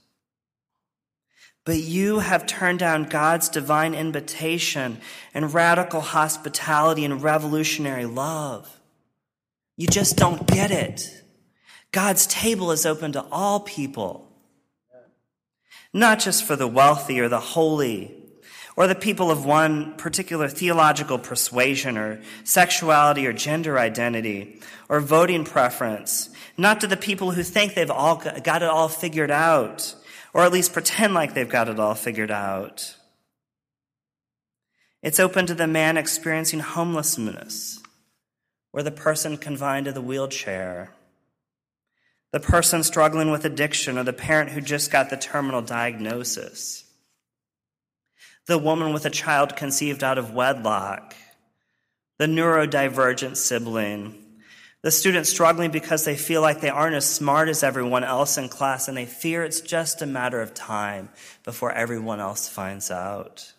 But 1.64 1.76
you 1.76 2.18
have 2.18 2.46
turned 2.46 2.80
down 2.80 3.04
God's 3.04 3.48
divine 3.48 3.94
invitation 3.94 5.00
and 5.32 5.54
radical 5.54 6.00
hospitality 6.00 7.04
and 7.04 7.22
revolutionary 7.22 8.06
love. 8.06 8.80
You 9.76 9.86
just 9.86 10.16
don't 10.16 10.46
get 10.46 10.72
it. 10.72 11.21
God's 11.92 12.26
table 12.26 12.72
is 12.72 12.86
open 12.86 13.12
to 13.12 13.24
all 13.30 13.60
people, 13.60 14.28
not 15.92 16.18
just 16.18 16.44
for 16.44 16.56
the 16.56 16.66
wealthy 16.66 17.20
or 17.20 17.28
the 17.28 17.38
holy 17.38 18.16
or 18.74 18.86
the 18.86 18.94
people 18.94 19.30
of 19.30 19.44
one 19.44 19.94
particular 19.96 20.48
theological 20.48 21.18
persuasion 21.18 21.98
or 21.98 22.22
sexuality 22.44 23.26
or 23.26 23.34
gender 23.34 23.78
identity 23.78 24.60
or 24.88 25.00
voting 25.00 25.44
preference, 25.44 26.30
not 26.56 26.80
to 26.80 26.86
the 26.86 26.96
people 26.96 27.32
who 27.32 27.42
think 27.42 27.74
they've 27.74 27.90
all 27.90 28.16
got 28.16 28.62
it 28.62 28.68
all 28.68 28.88
figured 28.88 29.30
out 29.30 29.94
or 30.32 30.42
at 30.42 30.52
least 30.52 30.72
pretend 30.72 31.12
like 31.12 31.34
they've 31.34 31.48
got 31.48 31.68
it 31.68 31.78
all 31.78 31.94
figured 31.94 32.30
out. 32.30 32.96
It's 35.02 35.20
open 35.20 35.46
to 35.46 35.54
the 35.54 35.66
man 35.66 35.98
experiencing 35.98 36.60
homelessness 36.60 37.80
or 38.72 38.82
the 38.82 38.90
person 38.90 39.36
confined 39.36 39.84
to 39.86 39.92
the 39.92 40.00
wheelchair 40.00 40.94
the 42.32 42.40
person 42.40 42.82
struggling 42.82 43.30
with 43.30 43.44
addiction, 43.44 43.98
or 43.98 44.04
the 44.04 44.12
parent 44.12 44.50
who 44.50 44.60
just 44.60 44.90
got 44.90 45.10
the 45.10 45.16
terminal 45.16 45.62
diagnosis, 45.62 46.84
the 48.46 48.58
woman 48.58 48.92
with 48.92 49.04
a 49.04 49.10
child 49.10 49.54
conceived 49.54 50.02
out 50.02 50.18
of 50.18 50.32
wedlock, 50.32 51.14
the 52.18 52.26
neurodivergent 52.26 53.36
sibling, 53.36 54.22
the 54.82 54.90
student 54.90 55.26
struggling 55.26 55.70
because 55.70 56.04
they 56.04 56.16
feel 56.16 56.40
like 56.40 56.60
they 56.60 56.68
aren't 56.68 56.96
as 56.96 57.08
smart 57.08 57.48
as 57.48 57.62
everyone 57.62 58.02
else 58.02 58.36
in 58.36 58.48
class 58.48 58.88
and 58.88 58.96
they 58.96 59.06
fear 59.06 59.44
it's 59.44 59.60
just 59.60 60.02
a 60.02 60.06
matter 60.06 60.40
of 60.40 60.54
time 60.54 61.08
before 61.44 61.70
everyone 61.70 62.18
else 62.18 62.48
finds 62.48 62.90
out. 62.90 63.52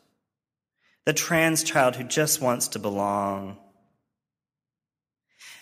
The 1.06 1.14
trans 1.14 1.64
child 1.64 1.96
who 1.96 2.04
just 2.04 2.42
wants 2.42 2.70
to 2.70 2.80
belong. 2.80 3.58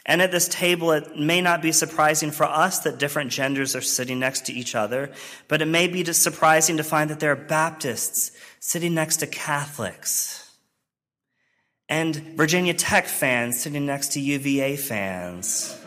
And 0.05 0.21
at 0.21 0.31
this 0.31 0.47
table, 0.47 0.91
it 0.91 1.17
may 1.17 1.41
not 1.41 1.61
be 1.61 1.71
surprising 1.71 2.31
for 2.31 2.45
us 2.45 2.79
that 2.79 2.97
different 2.97 3.31
genders 3.31 3.75
are 3.75 3.81
sitting 3.81 4.19
next 4.19 4.47
to 4.47 4.53
each 4.53 4.73
other, 4.73 5.11
but 5.47 5.61
it 5.61 5.67
may 5.67 5.87
be 5.87 6.03
surprising 6.05 6.77
to 6.77 6.83
find 6.83 7.09
that 7.11 7.19
there 7.19 7.31
are 7.31 7.35
Baptists 7.35 8.31
sitting 8.59 8.95
next 8.95 9.17
to 9.17 9.27
Catholics 9.27 10.51
and 11.87 12.15
Virginia 12.35 12.73
Tech 12.73 13.05
fans 13.05 13.59
sitting 13.59 13.85
next 13.85 14.13
to 14.13 14.19
UVA 14.19 14.75
fans. 14.75 15.77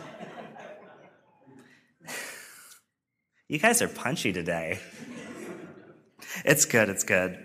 you 3.49 3.59
guys 3.59 3.81
are 3.81 3.89
punchy 3.89 4.31
today. 4.31 4.79
It's 6.45 6.65
good, 6.65 6.89
it's 6.89 7.03
good 7.03 7.44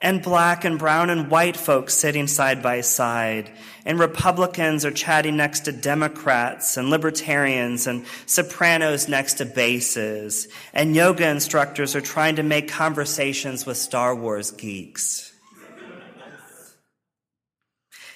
and 0.00 0.22
black 0.22 0.64
and 0.64 0.78
brown 0.78 1.10
and 1.10 1.30
white 1.30 1.56
folks 1.56 1.94
sitting 1.94 2.26
side 2.28 2.62
by 2.62 2.80
side. 2.82 3.50
And 3.84 3.98
Republicans 3.98 4.84
are 4.84 4.92
chatting 4.92 5.36
next 5.36 5.60
to 5.60 5.72
Democrats 5.72 6.76
and 6.76 6.88
libertarians 6.88 7.86
and 7.86 8.06
sopranos 8.26 9.08
next 9.08 9.34
to 9.34 9.44
basses. 9.44 10.46
And 10.72 10.94
yoga 10.94 11.28
instructors 11.28 11.96
are 11.96 12.00
trying 12.00 12.36
to 12.36 12.42
make 12.42 12.68
conversations 12.68 13.66
with 13.66 13.76
Star 13.76 14.14
Wars 14.14 14.52
geeks. 14.52 15.32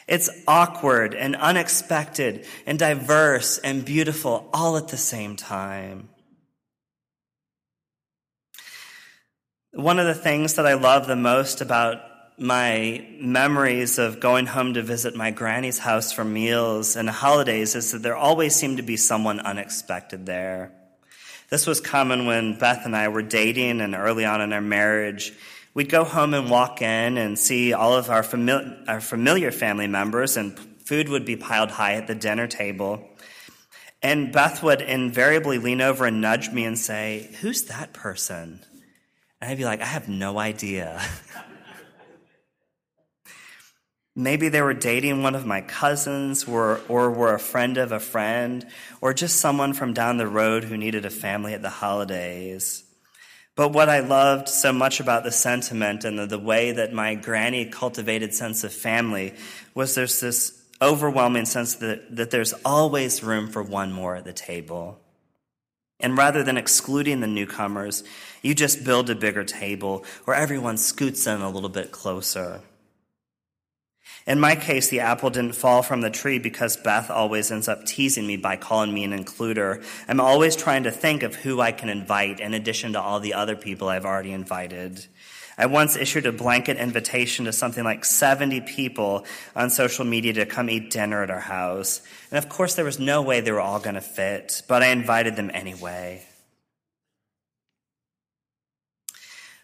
It's 0.07 0.31
awkward 0.47 1.15
and 1.15 1.35
unexpected 1.37 2.47
and 2.67 2.79
diverse 2.79 3.59
and 3.59 3.85
beautiful 3.85 4.49
all 4.53 4.77
at 4.77 4.89
the 4.89 4.97
same 4.97 5.37
time. 5.37 6.09
One 9.73 9.99
of 9.99 10.05
the 10.05 10.15
things 10.15 10.57
that 10.57 10.67
I 10.67 10.75
love 10.75 11.07
the 11.07 11.17
most 11.17 11.63
about 11.63 12.03
my 12.39 13.07
memories 13.19 13.99
of 13.99 14.21
going 14.21 14.45
home 14.45 14.75
to 14.75 14.83
visit 14.83 15.17
my 15.17 15.31
granny's 15.31 15.79
house 15.79 16.13
for 16.13 16.25
meals 16.25 16.95
and 16.95 17.09
holidays 17.09 17.75
is 17.75 17.93
that 17.93 18.03
there 18.03 18.15
always 18.15 18.55
seemed 18.55 18.77
to 18.77 18.83
be 18.83 18.99
someone 18.99 19.41
unexpected 19.41 20.27
there. 20.27 20.73
This 21.49 21.67
was 21.67 21.81
common 21.81 22.27
when 22.27 22.59
Beth 22.59 22.85
and 22.85 22.95
I 22.95 23.09
were 23.09 23.23
dating 23.23 23.81
and 23.81 23.95
early 23.95 24.27
on 24.27 24.43
in 24.43 24.53
our 24.53 24.61
marriage. 24.61 25.33
We'd 25.73 25.89
go 25.89 26.05
home 26.05 26.35
and 26.35 26.51
walk 26.51 26.83
in 26.83 27.17
and 27.17 27.39
see 27.39 27.73
all 27.73 27.95
of 27.95 28.11
our, 28.11 28.23
fami- 28.23 28.87
our 28.87 29.01
familiar 29.01 29.51
family 29.51 29.87
members, 29.87 30.37
and 30.37 30.59
food 30.85 31.09
would 31.09 31.25
be 31.25 31.37
piled 31.37 31.71
high 31.71 31.95
at 31.95 32.09
the 32.09 32.15
dinner 32.15 32.47
table. 32.47 33.09
And 34.03 34.33
Beth 34.33 34.63
would 34.63 34.83
invariably 34.83 35.57
lean 35.57 35.81
over 35.81 36.05
and 36.05 36.21
nudge 36.21 36.51
me 36.51 36.67
and 36.67 36.79
say, 36.79 37.31
Who's 37.41 37.65
that 37.65 37.95
person? 37.95 38.61
And 39.43 39.51
I'd 39.51 39.59
be 39.59 39.65
like, 39.65 39.81
I 39.81 39.87
have 39.87 40.09
no 40.09 40.39
idea. 40.39 41.03
Maybe 44.15 44.49
they 44.49 44.63
were 44.63 44.73
dating 44.73 45.25
one 45.25 45.35
of 45.35 45.45
my 45.45 45.63
cousins 45.63 46.45
or, 46.45 46.81
or 46.89 47.11
were 47.11 47.35
a 47.35 47.41
friend 47.41 47.77
of 47.77 47.91
a 47.91 47.99
friend 47.99 48.65
or 49.01 49.13
just 49.13 49.41
someone 49.41 49.73
from 49.73 49.95
down 49.95 50.17
the 50.17 50.29
road 50.29 50.63
who 50.63 50.77
needed 50.77 51.05
a 51.05 51.11
family 51.11 51.55
at 51.55 51.63
the 51.63 51.71
holidays. 51.71 52.85
But 53.57 53.71
what 53.73 53.89
I 53.89 53.99
loved 53.99 54.49
so 54.49 54.73
much 54.73 55.01
about 55.01 55.25
the 55.25 55.33
sentiment 55.33 56.05
and 56.05 56.21
the, 56.21 56.27
the 56.27 56.39
way 56.39 56.71
that 56.71 56.93
my 56.93 57.17
granny 57.17 57.65
cultivated 57.65 58.35
sense 58.35 58.63
of 58.63 58.73
family 58.73 59.35
was 59.75 59.97
there's 59.97 60.21
this 60.21 60.57
overwhelming 60.81 61.47
sense 61.47 61.75
that, 61.77 62.15
that 62.15 62.31
there's 62.31 62.53
always 62.65 63.25
room 63.25 63.51
for 63.51 63.65
one 63.65 63.91
more 63.91 64.15
at 64.15 64.25
the 64.25 64.33
table. 64.33 65.02
And 66.03 66.19
rather 66.19 66.43
than 66.43 66.59
excluding 66.59 67.21
the 67.21 67.27
newcomers, 67.29 68.03
you 68.43 68.55
just 68.55 68.85
build 68.85 69.09
a 69.09 69.15
bigger 69.15 69.45
table 69.45 70.05
where 70.25 70.37
everyone 70.37 70.77
scoots 70.77 71.27
in 71.27 71.41
a 71.41 71.49
little 71.49 71.69
bit 71.69 71.93
closer. 71.93 72.61
In 74.27 74.39
my 74.39 74.55
case, 74.55 74.89
the 74.89 75.01
apple 75.01 75.31
didn't 75.31 75.57
fall 75.57 75.83
from 75.83 76.01
the 76.01 76.11
tree 76.11 76.39
because 76.39 76.77
Beth 76.77 77.11
always 77.11 77.51
ends 77.51 77.69
up 77.69 77.85
teasing 77.85 78.27
me 78.27 78.37
by 78.37 78.57
calling 78.57 78.95
me 78.95 79.03
an 79.05 79.13
includer. 79.13 79.85
I'm 80.07 80.21
always 80.21 80.55
trying 80.55 80.85
to 80.85 80.93
think 80.93 81.23
of 81.25 81.35
who 81.35 81.61
I 81.61 81.73
can 81.73 81.89
invite 81.89 82.39
in 82.39 82.55
addition 82.55 82.93
to 82.93 83.01
all 83.01 83.19
the 83.19 83.35
other 83.35 83.57
people 83.57 83.89
I've 83.89 84.05
already 84.05 84.33
invited. 84.33 85.07
I 85.59 85.67
once 85.67 85.97
issued 85.97 86.27
a 86.27 86.33
blanket 86.33 86.77
invitation 86.77 87.45
to 87.45 87.53
something 87.53 87.85
like 87.85 88.05
70 88.05 88.63
people 88.63 89.27
on 89.55 89.71
social 89.71 90.05
media 90.05 90.33
to 90.35 90.47
come 90.47 90.71
eat 90.71 90.91
dinner 90.91 91.23
at 91.23 91.31
our 91.31 91.41
house. 91.41 92.01
And 92.31 92.39
of 92.39 92.49
course, 92.49 92.75
there 92.75 92.85
was 92.85 92.99
no 92.99 93.23
way 93.23 93.41
they 93.41 93.53
were 93.53 93.61
all 93.61 93.81
going 93.81 93.95
to 93.95 94.01
fit, 94.01 94.63
but 94.69 94.83
I 94.83 94.89
invited 94.89 95.37
them 95.37 95.51
anyway. 95.53 96.27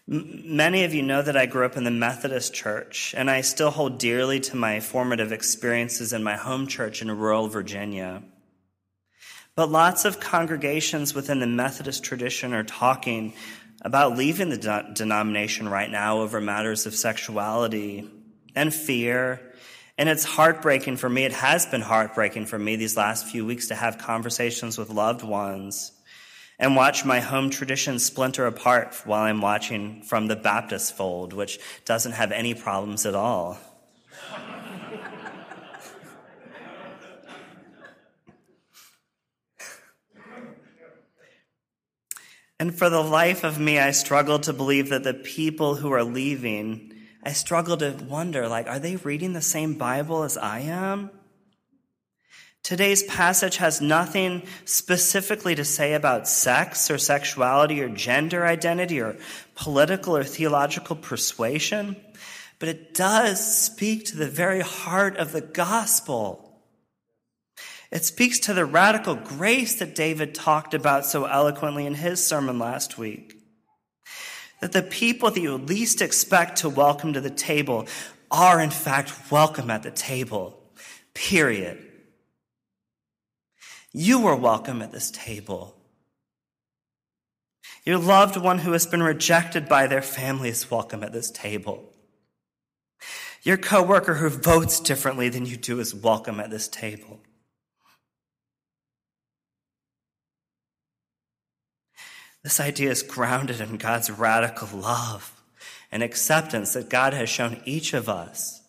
many 0.09 0.85
of 0.85 0.93
you 0.93 1.03
know 1.03 1.21
that 1.21 1.37
I 1.37 1.45
grew 1.45 1.65
up 1.65 1.77
in 1.77 1.83
the 1.83 1.91
Methodist 1.91 2.51
church, 2.51 3.13
and 3.15 3.29
I 3.29 3.41
still 3.41 3.69
hold 3.69 3.99
dearly 3.99 4.39
to 4.41 4.55
my 4.55 4.79
formative 4.79 5.31
experiences 5.31 6.13
in 6.13 6.23
my 6.23 6.35
home 6.35 6.65
church 6.65 7.03
in 7.03 7.11
rural 7.11 7.47
Virginia. 7.47 8.23
But 9.55 9.69
lots 9.69 10.05
of 10.05 10.19
congregations 10.19 11.13
within 11.13 11.39
the 11.39 11.47
Methodist 11.47 12.03
tradition 12.03 12.53
are 12.53 12.63
talking 12.63 13.33
about 13.81 14.17
leaving 14.17 14.49
the 14.49 14.57
de- 14.57 14.91
denomination 14.93 15.69
right 15.69 15.89
now 15.89 16.19
over 16.19 16.41
matters 16.41 16.85
of 16.85 16.95
sexuality 16.95 18.09
and 18.55 18.73
fear. 18.73 19.53
And 19.97 20.09
it's 20.09 20.23
heartbreaking 20.23 20.97
for 20.97 21.09
me. 21.09 21.25
It 21.25 21.33
has 21.33 21.65
been 21.65 21.81
heartbreaking 21.81 22.45
for 22.45 22.57
me 22.57 22.75
these 22.75 22.97
last 22.97 23.27
few 23.27 23.45
weeks 23.45 23.67
to 23.67 23.75
have 23.75 23.97
conversations 23.97 24.77
with 24.77 24.89
loved 24.89 25.23
ones 25.23 25.91
and 26.57 26.75
watch 26.75 27.05
my 27.05 27.21
home 27.21 27.49
tradition 27.49 27.99
splinter 27.99 28.45
apart 28.45 29.01
while 29.05 29.23
I'm 29.23 29.41
watching 29.41 30.03
from 30.03 30.27
the 30.27 30.35
Baptist 30.35 30.95
fold, 30.95 31.31
which 31.31 31.59
doesn't 31.85 32.11
have 32.11 32.31
any 32.33 32.53
problems 32.53 33.05
at 33.05 33.15
all. 33.15 33.57
And 42.59 42.77
for 42.77 42.89
the 42.89 43.01
life 43.01 43.45
of 43.45 43.57
me, 43.57 43.79
I 43.79 43.91
struggle 43.91 44.39
to 44.39 44.51
believe 44.51 44.89
that 44.89 45.03
the 45.03 45.13
people 45.13 45.75
who 45.75 45.91
are 45.93 46.03
leaving, 46.03 46.93
I 47.23 47.31
struggle 47.31 47.77
to 47.77 47.91
wonder, 48.07 48.49
like, 48.49 48.67
are 48.67 48.79
they 48.79 48.97
reading 48.97 49.31
the 49.31 49.41
same 49.41 49.75
Bible 49.75 50.23
as 50.23 50.37
I 50.37 50.59
am? 50.59 51.09
Today's 52.61 53.03
passage 53.03 53.57
has 53.57 53.79
nothing 53.79 54.43
specifically 54.65 55.55
to 55.55 55.63
say 55.63 55.93
about 55.93 56.27
sex 56.27 56.91
or 56.91 56.97
sexuality 56.97 57.81
or 57.81 57.87
gender 57.87 58.45
identity 58.45 58.99
or 58.99 59.15
political 59.55 60.17
or 60.17 60.25
theological 60.25 60.97
persuasion, 60.97 61.95
but 62.59 62.67
it 62.67 62.93
does 62.93 63.39
speak 63.57 64.05
to 64.07 64.17
the 64.17 64.27
very 64.27 64.59
heart 64.59 65.15
of 65.15 65.31
the 65.31 65.41
gospel. 65.41 66.48
It 67.91 68.05
speaks 68.05 68.37
to 68.39 68.53
the 68.53 68.65
radical 68.65 69.15
grace 69.15 69.75
that 69.75 69.95
David 69.95 70.35
talked 70.35 70.73
about 70.73 71.05
so 71.05 71.25
eloquently 71.25 71.85
in 71.87 71.95
his 71.95 72.23
sermon 72.25 72.59
last 72.59 72.97
week. 72.97 73.35
That 74.61 74.73
the 74.73 74.83
people 74.83 75.31
that 75.31 75.41
you 75.41 75.55
least 75.55 76.01
expect 76.01 76.57
to 76.57 76.69
welcome 76.69 77.13
to 77.13 77.21
the 77.21 77.29
table 77.29 77.87
are, 78.29 78.61
in 78.61 78.69
fact, 78.69 79.31
welcome 79.31 79.71
at 79.71 79.81
the 79.81 79.91
table. 79.91 80.61
Period. 81.15 81.83
You 83.91 84.27
are 84.27 84.35
welcome 84.35 84.83
at 84.83 84.91
this 84.91 85.09
table. 85.09 85.75
Your 87.85 87.97
loved 87.97 88.37
one 88.37 88.59
who 88.59 88.73
has 88.73 88.85
been 88.85 89.01
rejected 89.01 89.67
by 89.67 89.87
their 89.87 90.03
family 90.03 90.49
is 90.49 90.69
welcome 90.69 91.03
at 91.03 91.11
this 91.11 91.31
table. 91.31 91.91
Your 93.41 93.57
coworker 93.57 94.15
who 94.15 94.29
votes 94.29 94.79
differently 94.79 95.29
than 95.29 95.47
you 95.47 95.57
do 95.57 95.79
is 95.79 95.95
welcome 95.95 96.39
at 96.39 96.51
this 96.51 96.67
table. 96.67 97.21
This 102.49 102.59
idea 102.59 102.89
is 102.89 103.03
grounded 103.03 103.61
in 103.61 103.77
God's 103.77 104.09
radical 104.09 104.79
love 104.79 105.39
and 105.91 106.01
acceptance 106.01 106.73
that 106.73 106.89
God 106.89 107.13
has 107.13 107.29
shown 107.29 107.61
each 107.63 107.93
of 107.93 108.09
us. 108.09 108.63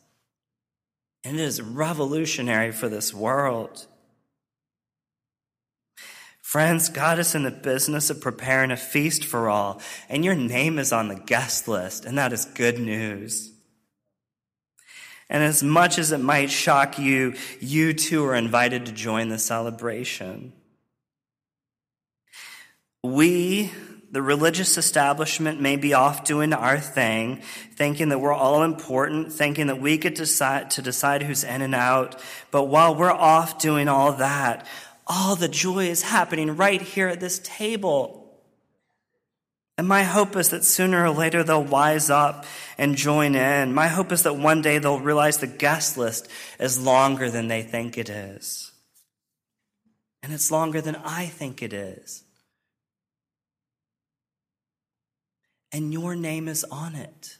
And 1.25 1.41
it 1.41 1.43
is 1.43 1.63
revolutionary 1.63 2.73
for 2.73 2.91
this 2.91 3.15
world. 3.15 3.87
Friends, 6.43 6.91
God 6.91 7.19
is 7.19 7.35
in 7.35 7.45
the 7.45 7.51
business 7.51 8.11
of 8.11 8.21
preparing 8.21 8.71
a 8.71 8.77
feast 8.77 9.25
for 9.25 9.49
all, 9.49 9.81
and 10.11 10.27
your 10.27 10.35
name 10.35 10.79
is 10.79 10.93
on 10.93 11.09
the 11.09 11.15
guest 11.15 11.67
list, 11.67 12.05
and 12.05 12.19
that 12.19 12.35
is 12.35 12.45
good 12.45 12.79
news. 12.79 13.51
And 15.31 15.43
as 15.43 15.63
much 15.63 15.99
as 15.99 16.13
it 16.13 16.19
might 16.19 16.51
shock 16.51 16.99
you, 16.99 17.33
you 17.61 17.95
too 17.95 18.26
are 18.26 18.35
invited 18.35 18.85
to 18.85 18.93
join 18.93 19.31
the 19.31 19.39
celebration. 19.39 20.52
We, 23.02 23.71
the 24.10 24.21
religious 24.21 24.76
establishment, 24.76 25.60
may 25.60 25.76
be 25.76 25.95
off 25.95 26.25
doing 26.25 26.52
our 26.52 26.78
thing, 26.78 27.43
thinking 27.75 28.10
that 28.10 28.19
we're 28.19 28.32
all 28.32 28.63
important, 28.63 29.32
thinking 29.32 29.69
that 29.69 29.80
we 29.80 29.97
get 29.97 30.17
to 30.17 30.23
decide, 30.23 30.71
to 30.73 30.82
decide 30.82 31.23
who's 31.23 31.45
in 31.45 31.63
and 31.63 31.75
out. 31.75 32.21
But 32.50 32.65
while 32.65 32.95
we're 32.95 33.10
off 33.10 33.58
doing 33.58 33.89
all 33.89 34.13
that, 34.15 34.67
all 35.06 35.34
the 35.34 35.49
joy 35.49 35.86
is 35.86 36.02
happening 36.02 36.56
right 36.56 36.80
here 36.80 37.08
at 37.08 37.21
this 37.21 37.41
table. 37.43 38.21
And 39.80 39.89
my 39.89 40.02
hope 40.02 40.36
is 40.36 40.50
that 40.50 40.63
sooner 40.63 41.06
or 41.06 41.10
later 41.10 41.43
they'll 41.43 41.65
wise 41.65 42.10
up 42.10 42.45
and 42.76 42.97
join 42.97 43.34
in. 43.34 43.73
My 43.73 43.89
hope 43.89 44.13
is 44.13 44.25
that 44.25 44.36
one 44.36 44.60
day 44.60 44.76
they'll 44.76 45.00
realize 45.00 45.39
the 45.39 45.47
guest 45.47 45.97
list 45.97 46.28
is 46.58 46.78
longer 46.78 47.30
than 47.30 47.49
they 47.49 47.63
think 47.63 47.97
it 47.97 48.10
is. 48.10 48.73
And 50.23 50.34
it's 50.34 50.50
longer 50.50 50.82
than 50.82 50.97
I 50.97 51.26
think 51.26 51.63
it 51.63 51.73
is. 51.73 52.25
And 55.73 55.93
your 55.93 56.15
name 56.15 56.49
is 56.49 56.65
on 56.65 56.95
it. 56.95 57.39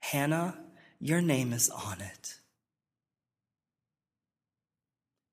Hannah, 0.00 0.58
your 1.00 1.20
name 1.20 1.52
is 1.52 1.68
on 1.68 2.00
it. 2.00 2.36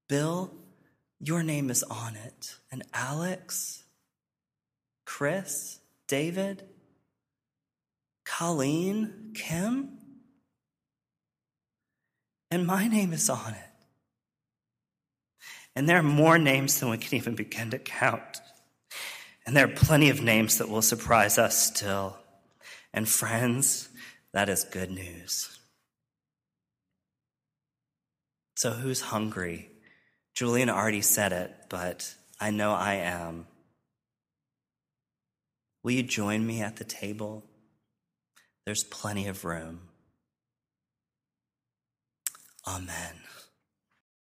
Bill, 0.10 0.54
your 1.20 1.44
name 1.44 1.70
is 1.70 1.84
on 1.84 2.16
it. 2.16 2.56
And 2.72 2.84
Alex, 2.94 3.84
Chris, 5.06 5.80
David, 6.08 6.64
Colleen, 8.26 9.32
Kim, 9.34 9.98
and 12.52 12.68
my 12.68 12.88
name 12.88 13.14
is 13.14 13.30
on 13.30 13.54
it. 13.54 13.70
And 15.76 15.90
there 15.90 15.98
are 15.98 16.04
more 16.04 16.38
names 16.38 16.80
than 16.80 16.90
we 16.90 16.98
can 16.98 17.16
even 17.16 17.36
begin 17.36 17.72
to 17.72 17.80
count. 17.80 18.42
And 19.46 19.56
there 19.56 19.66
are 19.66 19.76
plenty 19.76 20.10
of 20.10 20.22
names 20.22 20.58
that 20.58 20.70
will 20.70 20.82
surprise 20.82 21.38
us 21.38 21.58
still. 21.58 22.18
And 22.94 23.08
friends, 23.08 23.90
that 24.32 24.50
is 24.50 24.64
good 24.64 24.92
news. 24.92 25.60
So, 28.56 28.72
who's 28.72 29.02
hungry? 29.02 29.70
Julian 30.34 30.70
already 30.70 31.02
said 31.02 31.34
it, 31.34 31.52
but 31.70 32.16
I 32.40 32.52
know 32.52 32.74
I 32.74 32.96
am. 32.96 33.48
Will 35.84 35.92
you 35.92 36.04
join 36.04 36.46
me 36.46 36.62
at 36.62 36.78
the 36.78 36.86
table? 36.86 37.44
There's 38.66 38.84
plenty 38.84 39.28
of 39.28 39.44
room. 39.44 39.82
Amen. 42.66 43.16